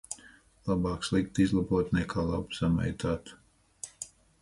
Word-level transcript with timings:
Labāk 0.69 1.05
sliktu 1.09 1.45
izlabot 1.45 1.93
nekā 1.99 2.27
labu 2.33 2.59
samaitāt. 2.63 3.35